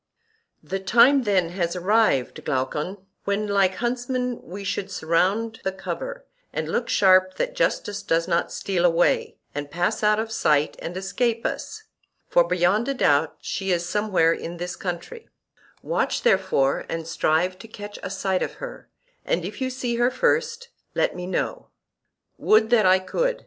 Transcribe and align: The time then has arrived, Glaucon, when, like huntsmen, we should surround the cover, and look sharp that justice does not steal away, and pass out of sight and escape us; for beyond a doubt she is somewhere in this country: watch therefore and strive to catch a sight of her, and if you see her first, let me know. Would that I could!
The 0.63 0.79
time 0.79 1.25
then 1.25 1.49
has 1.49 1.75
arrived, 1.75 2.43
Glaucon, 2.43 3.05
when, 3.25 3.45
like 3.45 3.75
huntsmen, 3.75 4.39
we 4.41 4.63
should 4.63 4.89
surround 4.89 5.59
the 5.63 5.71
cover, 5.71 6.25
and 6.51 6.67
look 6.67 6.89
sharp 6.89 7.35
that 7.35 7.55
justice 7.55 8.01
does 8.01 8.27
not 8.27 8.51
steal 8.51 8.83
away, 8.83 9.37
and 9.53 9.69
pass 9.69 10.01
out 10.01 10.17
of 10.17 10.31
sight 10.31 10.75
and 10.79 10.97
escape 10.97 11.45
us; 11.45 11.83
for 12.27 12.43
beyond 12.43 12.87
a 12.87 12.95
doubt 12.95 13.35
she 13.41 13.71
is 13.71 13.87
somewhere 13.87 14.33
in 14.33 14.57
this 14.57 14.75
country: 14.75 15.29
watch 15.83 16.23
therefore 16.23 16.83
and 16.89 17.05
strive 17.05 17.59
to 17.59 17.67
catch 17.67 17.99
a 18.01 18.09
sight 18.09 18.41
of 18.41 18.55
her, 18.55 18.89
and 19.23 19.45
if 19.45 19.61
you 19.61 19.69
see 19.69 19.97
her 19.97 20.09
first, 20.09 20.69
let 20.95 21.15
me 21.15 21.27
know. 21.27 21.67
Would 22.39 22.71
that 22.71 22.87
I 22.87 22.97
could! 22.97 23.39